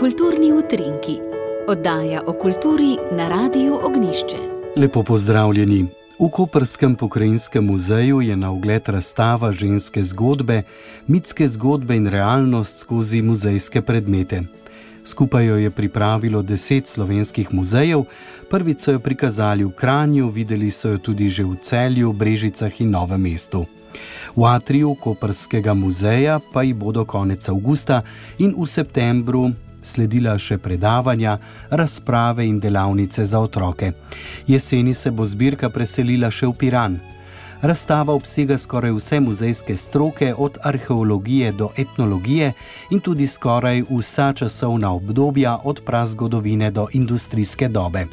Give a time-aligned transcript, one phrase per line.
[0.00, 1.18] Kulturni utrinki,
[1.68, 4.36] oddaja o kulturi na Radiu Ognišče.
[4.76, 5.82] Lepo pozdravljeni.
[6.18, 10.62] V Koperskem pokrajinskem muzeju je na ogled razstava ženske zgodbe,
[11.06, 14.42] mitske zgodbe in realnost skozi muzejske predmete.
[15.04, 18.04] Skupaj jo je pripravilo deset slovenskih muzejev,
[18.50, 22.90] prvič so jo prikazali v Kranju, videli so jo tudi že v Celju, Brežicah in
[22.90, 23.66] Novem mestu.
[24.36, 28.02] V atriju Koperskega muzeja pa ji bodo konec avgusta
[28.38, 29.50] in v septembru
[29.82, 31.38] sledila še predavanja,
[31.70, 33.92] razprave in delavnice za otroke.
[34.46, 37.00] Jeseni se bo zbirka preselila še v Piran.
[37.62, 42.52] Razstava obsega skoraj vse muzejske stroke, od arheologije do etnologije
[42.90, 48.06] in tudi skoraj vsa časovna obdobja, od prazgodovine do industrijske dobe.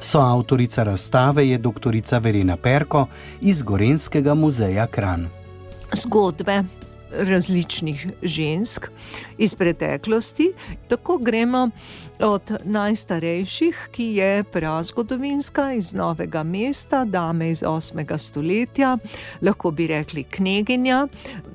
[0.00, 1.96] Soavtorica razstave je dr.
[2.20, 3.06] Verena Perko
[3.40, 5.28] iz Gorenskega muzeja Kran.
[5.96, 6.62] Zgodbe
[7.12, 8.88] različnih žensk
[9.38, 10.52] iz preteklosti.
[10.88, 11.70] Tako gremo
[12.20, 18.18] od najstarejših, ki je prazgodovinska iz Novega mesta, dame iz 8.
[18.18, 18.98] stoletja,
[19.42, 21.06] lahko bi rekli kneginja,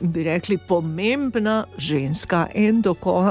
[0.01, 2.81] bi rekli pomembna ženska in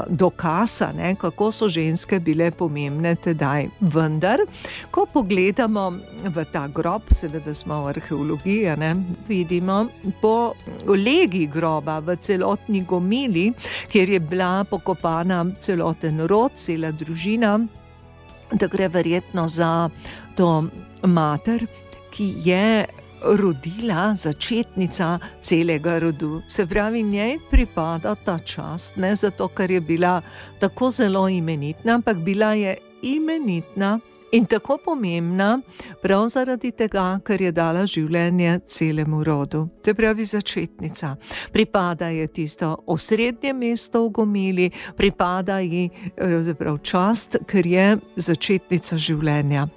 [0.09, 3.67] dokasa, ne, kako so ženske bile pomembne tedaj.
[3.79, 4.39] Vendar,
[4.91, 5.89] ko pogledamo
[6.23, 8.95] v ta grob, seveda smo v arheologiji, ne,
[9.27, 9.87] vidimo
[10.21, 10.53] po
[10.87, 13.53] legi groba v celotni gomili,
[13.91, 17.59] kjer je bila pokopana celoten rod, cela družina,
[18.51, 19.89] da gre verjetno za
[20.35, 20.65] to
[21.03, 21.65] mater,
[22.11, 22.85] ki je.
[23.25, 30.21] Rodila začetnica celega rodu, se pravi, njej pripada ta čast, ne zato, ker je bila
[30.59, 33.99] tako zelo imenitna, ampak bila je imenitna
[34.35, 35.61] in tako pomembna,
[36.01, 39.61] prav zaradi tega, ker je dala življenje celemu rodu.
[39.83, 41.13] To je pravi začetnica.
[41.53, 45.89] Pripada ji tisto osrednje mesto v Gomili, pripada ji
[46.83, 49.67] čast, ker je začetnica življenja.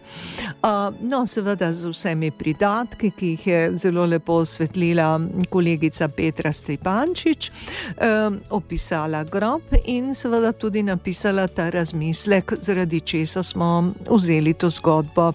[0.59, 5.07] Uh, no, seveda z vsemi pridatki, ki jih je zelo lepo osvetlila
[5.53, 7.51] kolegica Petra Stepančič,
[7.95, 13.71] um, opisala grob in seveda tudi napisala ta razmislek, zaradi česa smo
[14.11, 15.33] vzeli vzeli to zgodbo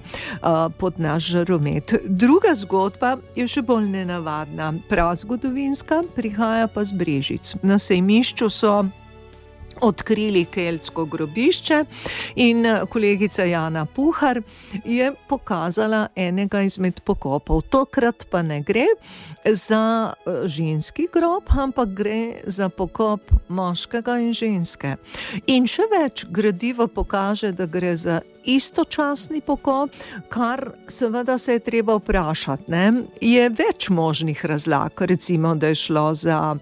[0.78, 1.94] pod naš žaromet.
[2.06, 7.56] Druga zgodba je še bolj nenavadna, prav zgodovinska, prihaja pa z brežic.
[7.62, 8.86] Na sejmišču so
[9.82, 11.84] odkrili keltsko grobišče
[12.36, 14.42] in eh, kolegica Jana Puhar
[14.86, 17.62] je pokazala enega izmed pokopov.
[17.62, 18.86] Tokrat pa ne gre
[19.46, 24.96] za eh, ženski grob, ampak gre za pokop moškega in ženske.
[25.48, 29.92] In še več gradiva pokaže, da gre za istočasni pokop,
[30.30, 32.72] kar seveda se je treba vprašati.
[32.72, 33.04] Ne?
[33.22, 36.56] Je več možnih razlag, recimo, da je šlo za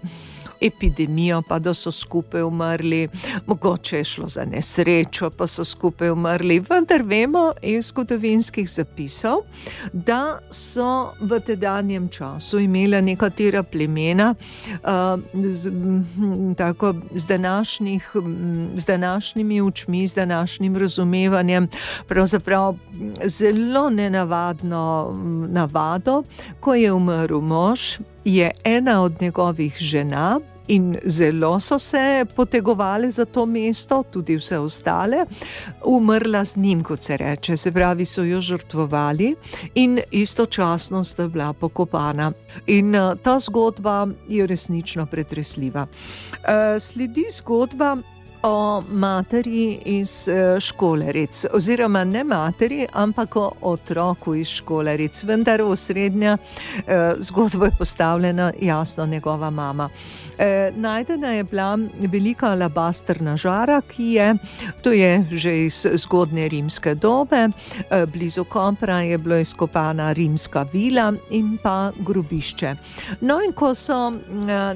[0.62, 3.08] epidemijo, pa da so skupaj umrli,
[3.46, 6.60] mogoče je šlo za nesrečo, pa so skupaj umrli.
[6.70, 9.42] Vendar vemo iz zgodovinskih zapisov,
[9.92, 15.70] da so v tedanjem času imela nekatera plemena uh, z,
[16.56, 18.12] tako, z, današnjih,
[18.74, 21.68] z današnjimi učmi, z današnjim razumevanjem,
[22.06, 22.76] pravzaprav
[23.24, 25.14] zelo nenavadno
[25.48, 26.22] navado,
[26.60, 27.80] ko je umrl mož.
[28.24, 30.40] Je ena od njegovih žena,
[30.72, 35.26] in zelo so se potegovali za to mesto, tudi vse ostale,
[35.84, 39.34] umrla z njim, kot se reče, se pravi, so jo žrtvovali
[39.74, 42.32] in istočasno sta bila pokopana.
[42.66, 45.86] In uh, ta zgodba je resnično pretresljiva.
[46.32, 47.96] Uh, sledi zgodba
[48.42, 55.76] o materi iz eh, školeric, oziroma ne materi, ampak o otroku iz školeric, vendar v
[55.76, 56.36] srednja
[56.86, 59.88] eh, zgodba je postavljena jasno njegova mama.
[60.38, 64.34] Eh, najdena je bila velika alabastrna žara, ki je,
[64.82, 67.48] to je že iz zgodne rimske dobe,
[68.12, 72.74] blizu Kompra je bila izkopana rimska vila in pa grobišče.
[73.20, 74.10] No in ko so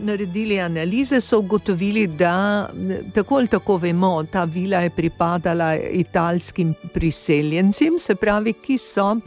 [0.00, 2.68] naredili analize, so ugotovili, da
[3.14, 9.06] tako ali tako tako vemo, ta vila je pripadala italskim priseljencem, se pravi, ki so
[9.16, 9.20] um,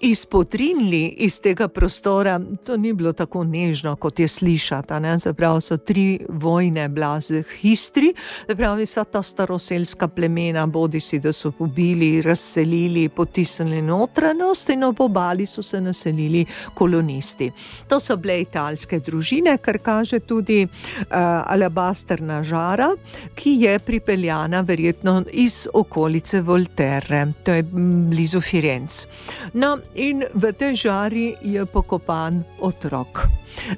[0.00, 2.40] izpotrinili iz tega prostora.
[2.64, 4.94] To ni bilo tako nežno, kot je slišati.
[5.18, 8.10] Zapravo so tri vojne blaze histri,
[8.56, 15.00] pravi vsa ta staroseljska plemena, bodi si, da so pobili, razselili, potisnili notranjost in ob
[15.00, 16.44] obali so se naselili
[16.74, 17.52] kolonisti.
[17.88, 21.16] To so bile italske družine, kar kaže tudi uh,
[21.46, 22.94] alabasterna žal žara,
[23.34, 27.62] ki je pripeljana verjetno iz okolice Volterre, to je
[28.10, 29.06] blizu Firenze.
[29.52, 33.26] No, in v tej žari je pokopan otrok.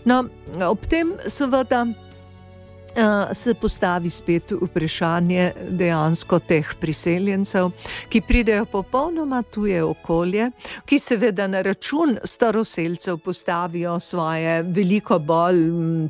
[0.04, 0.24] No,
[0.70, 1.86] ob tem seveda.
[3.32, 7.70] Se postavi spet vprašanje dejansko teh priseljencev,
[8.08, 10.50] ki pridejo popolnoma tuje okolje,
[10.88, 15.60] ki seveda na račun staroseljcev postavijo svoje veliko bolj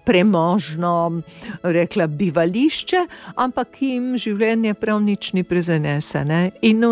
[0.07, 1.23] premožno,
[1.63, 3.03] rekla bivališče,
[3.35, 6.85] ampak jim življenje prav nič ni prezenesene in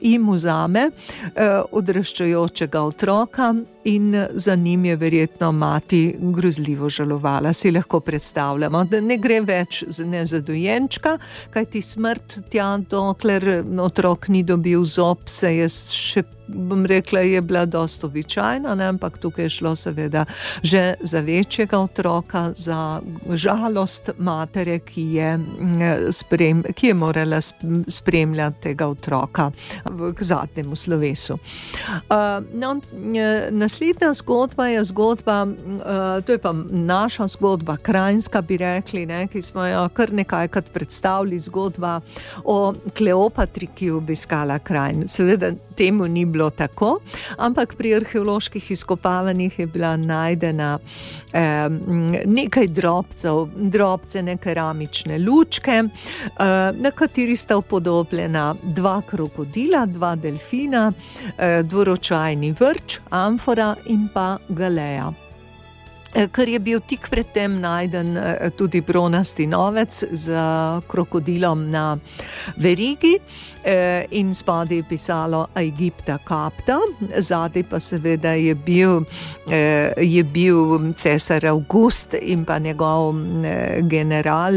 [0.00, 3.54] jim vzame eh, odraščajočega otroka
[3.86, 7.52] in za njim je verjetno mati grozljivo žalovala.
[7.52, 11.16] Si lahko predstavljamo, da ne gre več ne za dojenčka,
[11.54, 17.66] kajti smrt tja, dokler otrok ni dobil zob, se je še bom rekla, je bila
[17.66, 18.84] dosta običajna, ne?
[18.84, 20.24] ampak tukaj je šlo seveda
[20.62, 23.00] že za večjega otroka, za
[23.30, 25.38] žalost matere, ki je,
[26.12, 27.40] sprem, ki je morala
[27.88, 29.50] spremljati tega otroka
[29.84, 31.38] v zadnjem slovesu.
[32.52, 32.80] No,
[33.50, 35.46] naslednja zgodba je zgodba,
[36.26, 39.26] to je pa naša zgodba, krajinska, bi rekli, ne?
[39.26, 42.00] ki smo jo kar nekajkrat predstavili, zgodba
[42.44, 44.94] o Kleopatri, ki je obiskala kraj.
[45.06, 46.98] Seveda temu ni bilo bilo tako,
[47.38, 50.78] ampak pri arheoloških izkopavanjih je bila najdena
[51.32, 51.68] eh,
[52.26, 56.44] nekaj drobcev, drobcene keramične lučke, eh,
[56.76, 60.92] na kateri sta upodobljena dva krokodila, dva delfina,
[61.38, 65.25] eh, dvoročajni vrč, amfora in pa galeja.
[66.16, 70.32] Eh, ker je bil tik predtem najden eh, tudi bronasti novec z
[70.88, 71.98] krokodilom na
[72.56, 73.18] verigi
[73.64, 76.78] eh, in spodaj je pisalo Egipta kapta,
[77.18, 79.04] zadaj pa seveda je bil,
[80.00, 83.14] je bil cesar August in pa njegov
[83.90, 84.54] general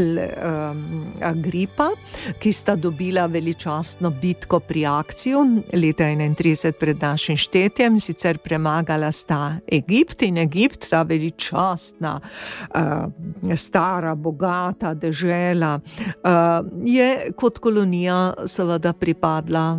[1.22, 1.90] Agripa,
[2.38, 9.58] ki sta dobila veličastno bitko pri akciju leta 31 pred našim štetjem, sicer premagala sta
[9.66, 18.92] Egipt in Egipt, ta veličastna častna, uh, stara, bogata država, uh, je kot kolonija seveda
[18.92, 19.78] pripadla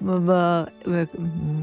[0.00, 0.38] v,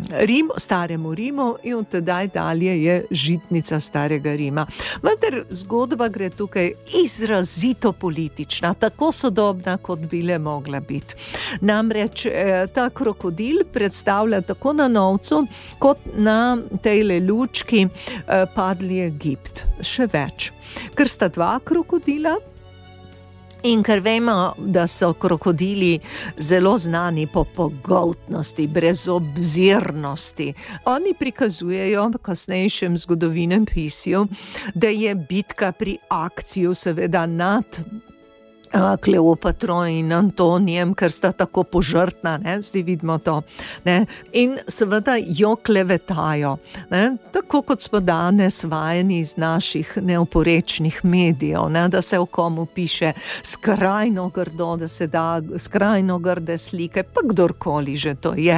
[0.10, 4.66] Rim, staremu Rimu in od tedaj dalje je žitnica starega Rima.
[5.04, 6.72] Vendar zgodba gre tukaj
[7.04, 11.16] izrazito politična, tako sodobna, kot bi le mogla biti.
[11.62, 15.46] Namreč eh, ta krokodil predstavlja tako na novcu,
[15.80, 19.37] kot na tej lučki eh, padli Egipt.
[19.38, 20.51] Egipt, še več.
[20.98, 22.38] Ker sta dva krokodila.
[23.66, 25.98] In ker vemo, da so krokodili
[26.38, 30.54] zelo znani po pogotnosti, brezobzirnosti,
[30.86, 34.28] oni prikazujejo v kasnejšem zgodovinskem pisju,
[34.75, 37.81] da je bitka pri akciji, seveda nad
[39.02, 42.58] Kleopatro in Antonijem, ker sta tako požrtna, ne?
[42.62, 43.42] zdaj vidimo to.
[43.86, 44.06] Ne?
[44.34, 46.58] In seveda jo klevetajo,
[46.90, 47.18] ne?
[47.31, 51.88] tako kot smo danes vajeni iz naših neoporečnih medijev, ne?
[51.90, 57.96] da se o komu piše skrajno grdo, da se da skrajno grde slike, pa kdorkoli
[57.96, 58.58] že to je.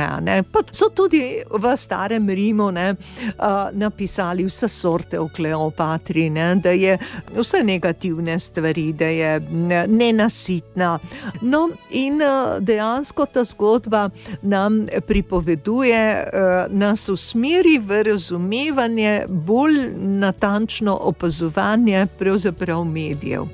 [0.71, 2.89] So tudi v starem Rimu ne?
[2.91, 6.55] uh, napisali vse sorte o Kleopatri, ne?
[6.55, 6.97] da je
[7.35, 9.39] vse negativne stvari, da je.
[9.49, 10.99] Ne, nenasitna.
[11.41, 14.09] No, in eh, dejansko ta zgodba
[14.41, 23.47] nam pripoveduje, eh, nas usmeri v razumevanje, bolj natančno opazovanje pravzaprav medijev.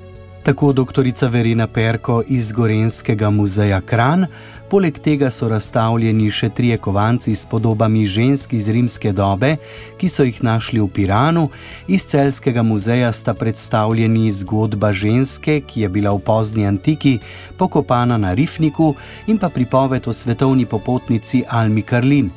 [0.46, 4.26] Tako doktorica Verena Perko iz Gorenskega muzeja Kran.
[4.66, 9.52] Poleg tega so razstavljeni še trije kovanci s podobami žensk iz rimske dobe,
[9.94, 11.44] ki so jih našli v Piranu.
[11.86, 17.20] Iz celskega muzeja sta predstavljeni zgodba ženske, ki je bila v pozni antiki
[17.56, 18.96] pokopana na Rifniku,
[19.30, 22.34] in pa pripoved o svetovni popotnici Almi Karlin.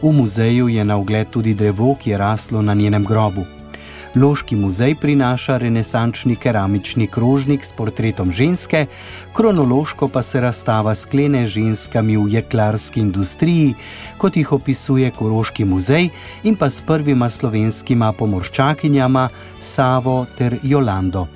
[0.00, 3.57] V muzeju je na ogled tudi drevo, ki je raslo na njenem grobu.
[4.14, 8.86] Loški muzej prinaša renesančni keramični krožnik s portretom ženske,
[9.32, 13.74] kronološko pa se razstava sklene ženskami v jeklarski industriji,
[14.18, 16.08] kot jih opisuje Koroški muzej
[16.42, 19.28] in pa s prvima slovenskima pomorščakinjama
[19.60, 21.26] Savo ter Jolando.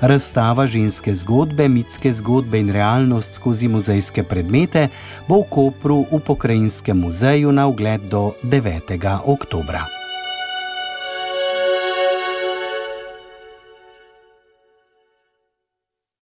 [0.00, 4.88] Razstava ženske zgodbe, mitske zgodbe in realnost skozi muzejske predmete
[5.28, 9.20] bo v Kopru v pokrajinskem muzeju na ogled do 9.
[9.24, 9.99] oktobra.